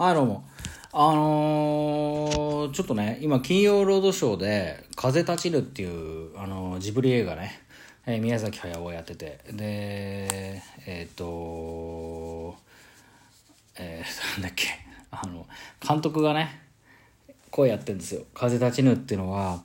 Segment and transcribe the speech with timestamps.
[0.00, 0.48] はい、どうも。
[0.94, 7.60] あのー、ちょっとね、今、金曜ロードショーで、風立ちぬっていう、あのージブリ映画ね、
[8.06, 12.56] えー宮崎駿をやってて、で、えっ、と
[13.78, 14.68] えー、なんだっけ、
[15.10, 15.46] あの、
[15.86, 16.62] 監督がね、
[17.50, 19.62] 声やってるんですよ「風立ちぬ」っていうのは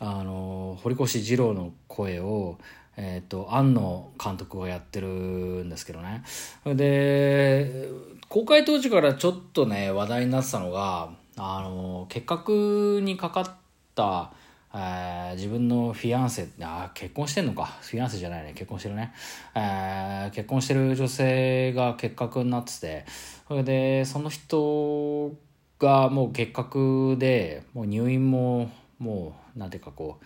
[0.00, 2.58] あの堀越二郎の声を、
[3.00, 6.24] えー、と庵野監督がやってるんですけどね。
[6.66, 7.88] で
[8.28, 13.50] 公開当時からちょっとね話題になってたのがあの結核にかかっ
[13.94, 14.32] た
[14.74, 17.66] えー自分のフィアンセあ結婚してんのか。
[17.82, 18.52] フィアンセじゃないね。
[18.54, 19.12] 結婚してるね、
[19.54, 23.06] えー結婚してる女性が結核になってて。
[23.46, 25.32] それでその人
[25.78, 30.24] がもう結核でもう入院ももうなんていうかこう、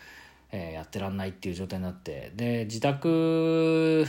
[0.52, 4.06] えーやってらんないっていう状態になってで自宅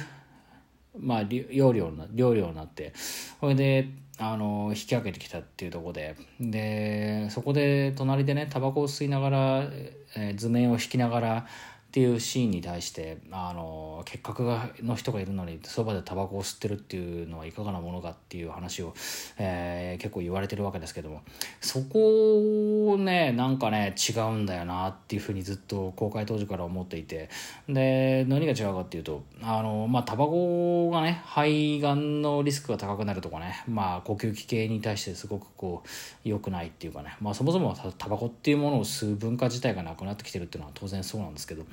[1.00, 2.94] まあり療養な療養になって
[3.40, 9.64] それであの引き上げてきたっていうところででそこで隣でねタバコを吸いながら、
[10.16, 11.48] えー図面を引きながら
[11.94, 18.96] っていうシーンに対してあの結核がの人がいるのにそばでタバコを吸ってるっていうのはいかがなものかっていう話を、
[19.38, 21.22] えー結構言われてるわけですけども。
[21.62, 27.30] そこをねなんかね違うんだよなっていうふうにずっと公開当時から思っていて。
[27.70, 37.16] で何が違うかっていうとあのまあタバコがね肺がんのリスクが高くなるとかねまあ呼吸器系に対してすごくこう良くないっていうかね。
[37.22, 41.64] まあそもそもタバコっていうものを吸う文化自体がなくなってきてるっていうのは当然そうなんですけど。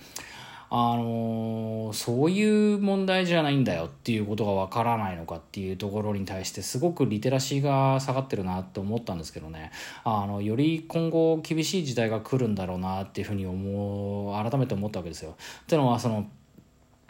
[0.72, 9.72] あのそういう問題じゃないんだよっていうことがわからないのかっていうところに対してすごくリテラシーが下がってるなって思ったんですけどね。
[10.04, 15.34] あのより今後厳しい時代が来るんだろうなっていうふうに思う改めて思ったわけですよ。
[15.62, 16.28] ってのはその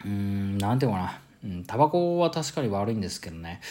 [0.03, 1.21] うんなんていうかな。
[1.43, 3.61] うんタバコは確かに悪いんですけどね。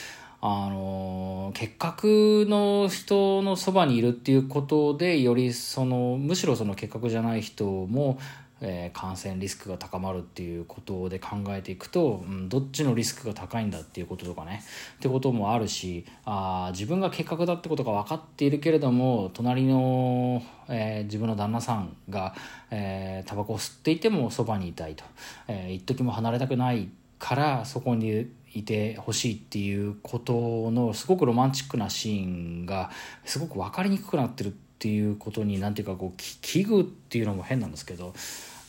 [0.41, 8.19] あの結核の人のそばにいるっていうことでよりそのむしろその結核じゃない人も、
[8.61, 14.63] えー感染リスクが高まるっていうことで考えていくと、うん、どっちのリスクが高いんだっていうこととかね。
[14.97, 22.35] ってこともあるしあ自分が結核だってことが分かっているけれども隣の、えー自分の旦那さんが、
[22.71, 25.05] えータバコを吸っていてもそばにいたいと、
[25.49, 32.91] えー一時も離れたくないからそこにいてほしいっていうことのすごくロマンチックなシーンが
[33.25, 38.15] すごく分かりにくくなってるっていうことになんていうかこう危惧っていうのも変なんですけど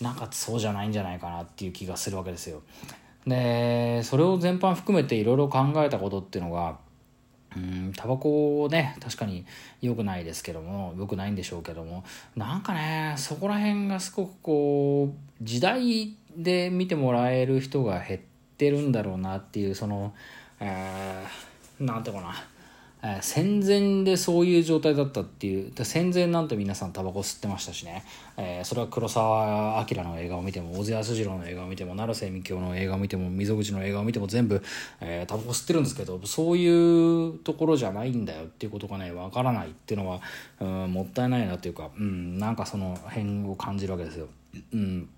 [0.02, 2.62] なんかそうじゃないんじゃないかなっていう気がするわけですよ。
[3.28, 6.78] でそれを全般含めていろいろ考えたことっていうのが
[7.56, 9.46] うんタバコね確かに
[9.82, 12.04] 良くないですけども良くないんでしょうけども
[12.36, 18.22] なんかねそこら辺がすごくこう時代で見てもらえる人が減っ
[18.58, 20.14] てるんだろうなっていうその、
[20.60, 21.52] えー
[22.04, 22.36] ていうかな、
[23.22, 28.04] 戦前でそういう状態だったっていう戦前なんて皆さんタバコ吸ってましたしね、
[28.38, 34.62] えーそれは黒澤明の映画を見ても小津安二郎の映画を見ても成瀬美京の映画を見ても溝口の映画を見ても全部、
[35.00, 40.22] えータバコ吸ってるんですけどそういうところじゃないんだよっていうことがねわからないっていうのは、
[40.60, 44.28] うん、もったいないなっていうか、うん、なんかその辺を感じるわけですよ。
[44.74, 45.10] うん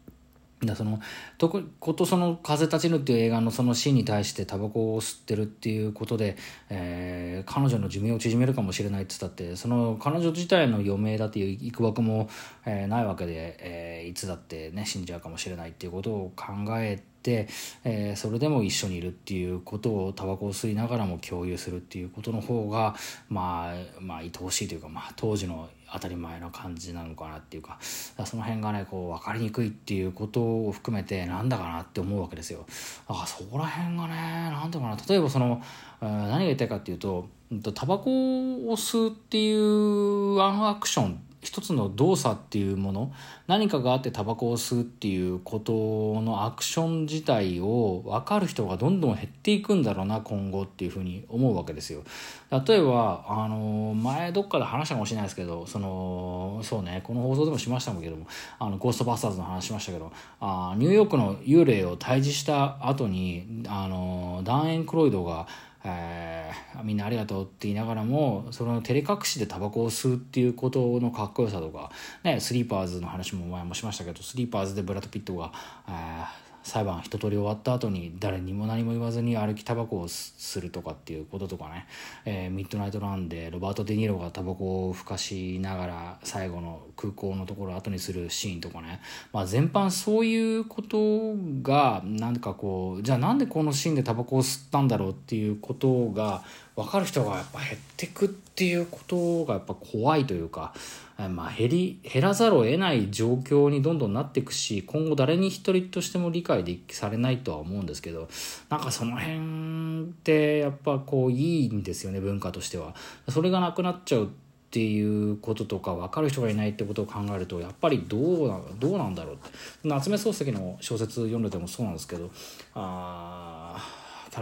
[0.67, 0.99] だその
[1.37, 6.37] とことその「風立ちぬ」っていう映画のそのシーンに対してタバコを吸ってるっていうことで、
[6.69, 12.29] えー彼女の寿命を縮めるかもしれないって言ったってその彼女自体の余命だっていういくばくも、
[12.65, 17.47] えーないわけで、えーいつだってね死んじゃうかもしれないっていうことを考えて、
[17.83, 22.95] えそれでも一緒にいるっていうことをタバコを吸いながらも共有するっていうことの方が
[23.29, 27.77] まあまあ愛おしいというか、まあ、当時の当たり前の感じなのかなっていうか
[28.25, 32.65] その辺がねこう分かりにくいっていうことを含めてなんだかなって思うわけですよ。
[33.07, 35.61] だからそこら辺がね何ていうかな例えばその、
[36.01, 41.21] えー何が言いたいかっていうとうんとタバコを吸うっていうワンアクション
[41.53, 43.11] 一つの動作っていうもの
[43.45, 52.01] 何かがあってタバコを吸うっていうことのアクション自体を分かる人がどんどん減っていくんだろうな今後っていうふうに思うわけですよ。
[52.49, 58.25] 例えばあの前どっかで話したかもしれないですけどそのそうねこの放送でもしましたもんけども
[58.57, 65.45] あのゴーストバスターズの話しましたけどあニューヨークの幽霊を退治した後にあのダン・エンクロイドが
[65.83, 66.83] えー。
[66.83, 71.91] みんなありがとうって言いながらもその照れ隠しでタバコを吸うっていうことのかっこよさとか、
[72.23, 75.51] ね、スリーパーズの話も前もしましたけどスリーパーズでブラッド・ピットが、
[75.87, 81.87] えー裁判一通り終わった後に誰にも何も言わずに歩きタバコをするとかっていうこととかね、
[82.25, 89.01] えーミッドナイト・ランでロバート・デ・ニーロがタバコをふかしながら最後の空港のところを後にするシーンとかね、
[89.31, 96.43] まあ、全般そういうことがなんかこうじゃあなんでこのシーンでタバコを吸ったんだろうっていうことが
[96.75, 100.73] 分かる人がやっぱ減ってくっていうことがやっぱ怖いというか、
[101.17, 108.27] まあ、減り減らざるを得ない状況にどんどんなっていくし今後誰に一人としても理解でされないとは思うんですけど
[108.69, 112.95] なんかその辺ってやっぱこういいんですよね文化としては。
[113.29, 114.27] それがなくなっちゃうっ
[114.73, 119.49] ていうこととか分かる人がいないってことを考えるとやっぱりどうなどうなんだろうって
[119.83, 122.31] 夏目漱石の小説読んでてもそうなんですけど
[122.73, 123.77] あ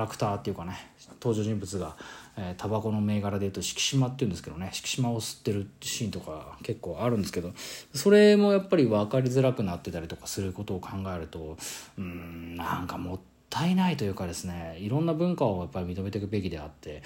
[0.01, 1.95] ラクターっていうかね登場人物が
[2.37, 7.51] え、タバコの銘柄でいうと敷島っていうんですけどね敷島を吸ってるシーンとか結構あるんですけど
[7.93, 11.57] それもやっぱり分かりづらくなってたりとかすることを考えると
[11.97, 13.19] うんなんかもっ
[13.49, 17.03] たいないというかですねいろんな文化をやっぱり認めていくべきであって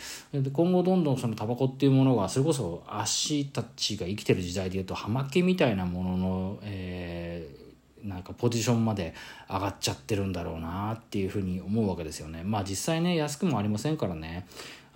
[0.53, 7.65] 今後どんどんそのタバコっていうものがそれこそ足たちが生きてる時代でいうと葉巻みたいなものの、えー
[8.06, 9.13] なんかポジションまで
[9.50, 12.44] 上がっちゃってるんだろうなっていうふうに思うわけですよね。
[12.44, 14.46] まあ実際ね安くもありませんからね。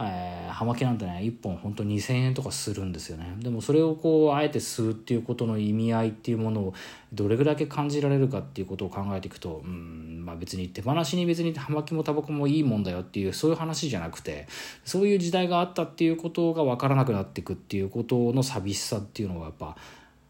[0.02, 3.36] えー、葉巻なんてね1本本当に2000円とかするんですよね。
[3.40, 6.74] でもそれをこうあえて吸うっていうことの意味合いっていうものを
[7.12, 14.48] どれぐらい感じられるかっていうことを考えていくとうんまあ別に手放しに別に葉巻もタバコもいいもんだよっていうそういう話じゃなくて
[14.86, 19.76] そういう時代があったっていうことが分からなくなっていくっていうことの寂しさっていうのがやっぱ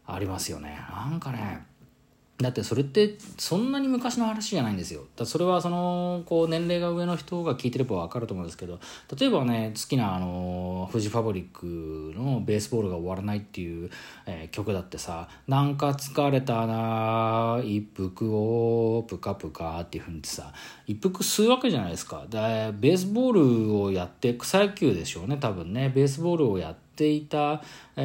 [0.04, 0.76] ありますよね。
[0.90, 1.69] なんかね
[2.40, 5.04] だってそれってそんなに昔の話じゃないんですよ。
[5.16, 8.80] だそれはそのこう年齢が上の人が聞いてれば分かると思うんですけど
[9.18, 13.90] 例えばね好きなあのフジファブリックの「ベースボールが終わらない」っていう、
[14.26, 20.52] えー、曲だってさ「なんか疲れたな一服をプカプカ」っていうふうにさ
[20.86, 22.26] 一服吸うわけじゃないですか。
[22.28, 27.62] でベースボールをやって草野球でしょうね多分ねベースボールをやってていた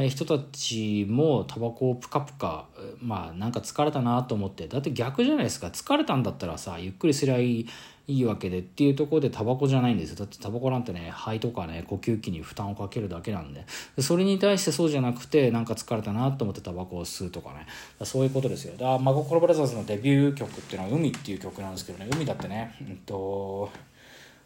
[0.09, 2.65] 人たちもタバコをプカプカ
[3.01, 5.67] まあなんか疲れたなと思ってだって逆じゃないですか。
[5.67, 7.69] 疲れたんだったらさゆっくりすりゃいい
[8.07, 10.17] いいわけでっていうところでタバコじゃないんですよ。
[10.17, 13.65] だってタバコなんてね肺とかね呼吸器に負担をかけるだけなんで。
[13.99, 17.65] それに対してそうじゃなくてなんか疲れたなと思ってタバコを吸うとかね。
[18.03, 18.77] そういうことですよ。
[18.77, 22.07] だマゴコロブラザーズのデビュー曲っていうのは「海」っていう曲なんですけどね。
[22.13, 23.71] 海だってねうんと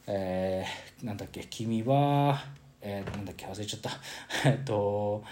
[0.08, 2.42] えー、なんだっけ君は
[2.81, 3.92] えー、なんだっけ忘れちゃった。
[4.50, 5.24] えっと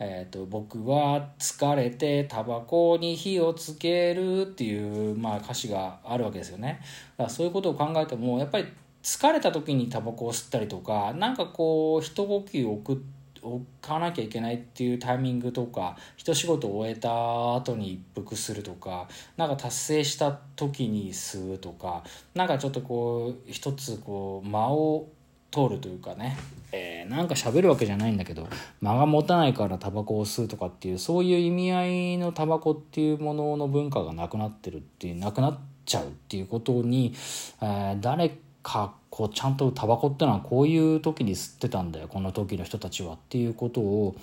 [0.00, 6.78] えーと、僕は疲れてタバコに火をつけるっていう、まあ、歌詞があるわけですよね。
[7.16, 8.66] だからそういうことを考えてもやっぱり
[9.02, 13.04] 疲れた時にタバコを吸ったりとか何かこう一呼吸置く
[13.42, 22.02] 置かなきゃいけないっていうタイミングとか一仕事を終えた後に一服するとかなんか達成した時に吸うとか
[22.34, 25.08] なんかちょっとこう一つこう間を
[25.50, 26.36] 通るというかね、
[26.72, 28.46] えー、なんか喋るわけじゃないんだけど
[28.80, 37.14] 間が持たないからタバコを吸うとかっていうそういう意味合いのタバコっていうものの文化がなくなってるっていうなくなっちゃうっていうことに、
[37.62, 44.16] えー、誰かこうちゃんとタバコってのはこういう時に吸ってたんだよこの時の人たちはっていうことを、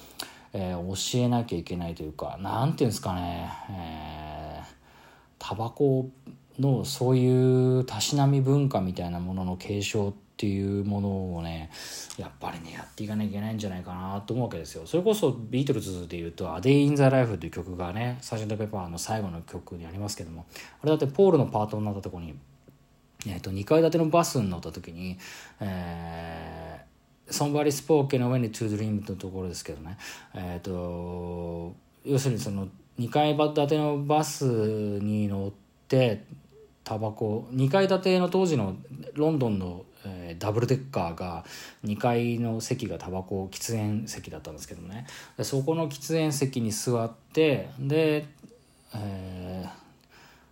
[0.53, 4.65] えー、教えなきゃいけないというか何て言うんですかね、えー、
[5.39, 6.07] タバコ
[6.59, 11.69] のそういうたしなみ文化みたいなものの継承ってっていうものをね
[12.17, 14.85] やっぱりねやっていかなきゃいけないんじゃないかなと思うわけですよ。
[14.85, 20.45] それこそビートルズでいうと「A Day in the Life」という曲がねサージェント・ペパーの最後の曲にありますけども
[20.81, 22.35] あれだってポールのパートになったとこに、
[23.25, 25.17] えー、と2階建てのバスに乗った時に
[25.61, 26.85] えー
[27.27, 29.97] Somebody spoke in a way to dream のところですけどね。
[30.35, 32.67] えっ、ー、と要するにその
[32.99, 35.51] 2階建てのバスに乗っ
[35.87, 36.23] て
[36.85, 37.49] タバコ。
[37.51, 38.77] 2階建ての当時の
[39.15, 41.43] ロンドンのえー、ダブルデッカーが
[41.83, 45.07] 2階の席がタバコ喫煙席だったんですけどね。
[45.37, 48.27] でそこの喫煙席に座ってで、
[48.93, 49.69] えー、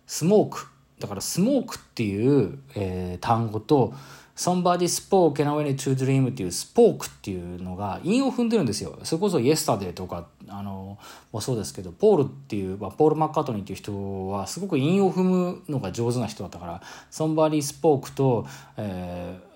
[0.06, 0.66] スモーク。
[0.98, 3.94] だからスモークっていう、えー、単語と
[4.36, 8.98] Somebody spoke and I went to dream っていう spoke っていうのが韻を踏んでるんですよ。
[9.02, 10.98] それこそ yesterday とかあの
[11.32, 18.46] もそうですけどポールっていう、まあ、ポール・マッカートニーっていう人はすごく韻を踏むのが上手な人だったから Somebody spoke と、
[18.76, 19.53] えー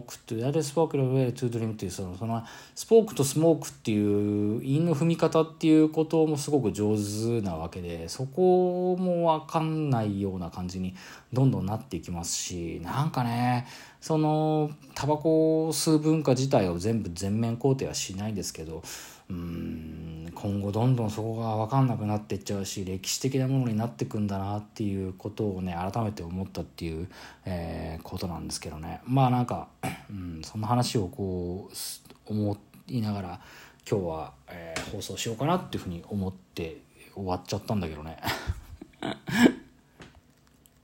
[0.00, 2.42] クって誰 spoke and I went into a dream っていうそのその
[2.74, 10.94] spoke と smoke っていう韻の踏み方っていうこともすごく上手なわけでそこも分かんないような感じに
[11.32, 13.66] どんどんなっていきますしなんかね
[14.00, 18.82] そのタバコを吸う文化自体を全部全面肯定はしないんですけど
[19.30, 27.08] うん今後どんどんそこが分かんなくなっていっちゃうし歴史的なものになってくんだなっていうことをね改めて思ったっていう、
[27.44, 29.68] えー、ことなんですけどねまあなんか、
[30.10, 32.56] うん、そんな話をこう思
[32.88, 33.40] いながら
[33.88, 36.78] 今日は、えー、放送しようかなっていうふうに思って
[37.14, 38.18] 終わっちゃったんだけどね。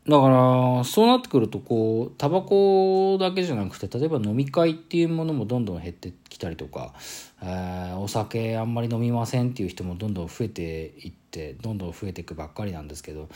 [0.08, 6.94] だからそうなってくるとこうタバコだけじゃなくて例えば飲み会っていうものもどんどん減ってきたりとか、
[7.42, 13.28] えー、お酒あんまり飲みませんっていう人もどんどん増えていってどんどん増えていくばっかりなんですけど、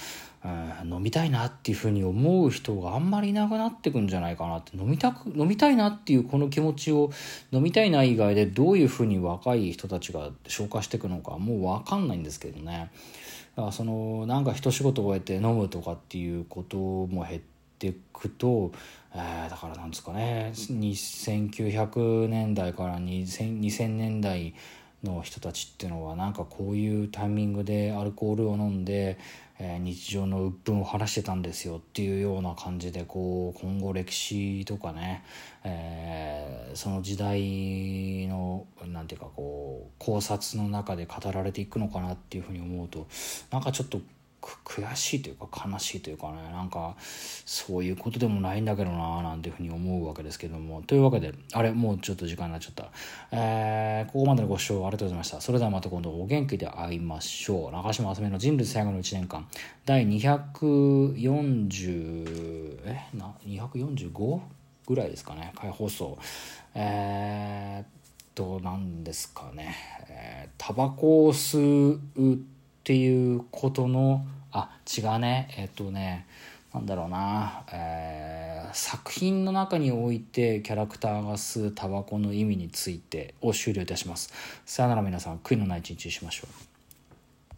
[0.47, 7.11] えー、飲みたいなっていうふうに思う人があんまりいなくなってくんじゃないかなって飲みたく飲みたいなっていうこの気持ちを
[7.51, 12.91] 飲みたいな以外でどういうふうに若い人たちが消化していくのかもう分かんないんですけどね。
[13.57, 17.43] だからそのなんか一仕事終えて飲むとかっていうことも減っ
[17.79, 18.73] ていくと、
[19.15, 20.53] えー、だからなんですかね。
[20.55, 24.55] 1900年代から 2000, 2000年代
[25.05, 29.19] の人たちっていうのはなんかこういうタイミングでアルコールを飲んで、
[29.65, 35.23] え、日常の鬱憤を晴らしてたんですよっていうような感じでこう今後歴史とかね、
[35.63, 43.07] えー、その時代の何て言うかこう考察の中で語られていくのかなっていうふうに思うと
[43.53, 44.01] なんかちょっと
[44.65, 46.97] 悔しいというか悲しいというかねなんか
[47.47, 50.83] そういうことでもないんだけどななんていうふうに思うわけですけども。
[50.83, 52.91] というわけであれもうちょっと時間になっちゃった、
[53.31, 55.41] えー、ここまでのご視聴ありがとうございました。
[55.41, 57.73] それではまた今度お元気で会いましょう。
[57.73, 59.47] 中島あさみの人類最後の1年間。
[59.85, 63.01] 第240え？
[63.15, 64.41] な 245?
[64.87, 65.53] ぐらいですかね。
[65.57, 66.19] 回放送。
[66.75, 67.87] えー、っ
[68.35, 69.77] と何ですかね。
[70.09, 72.41] えー、タバコを吸う
[72.83, 76.27] っていうことのあ違うねえっとね
[76.75, 84.33] なんだろうな、えー、作品の中においてキャラクターが吸うタバコの意味についてを終了いたします。
[84.65, 86.72] さよなら皆さん、悔いのない一日にしましょう。